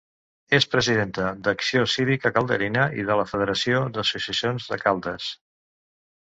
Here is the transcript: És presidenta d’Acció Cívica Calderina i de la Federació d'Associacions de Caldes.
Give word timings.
És 0.59 0.65
presidenta 0.69 1.25
d’Acció 1.47 1.83
Cívica 1.97 2.33
Calderina 2.39 2.87
i 3.03 3.07
de 3.11 3.19
la 3.21 3.29
Federació 3.35 3.85
d'Associacions 3.99 4.69
de 4.75 4.83
Caldes. 4.89 5.33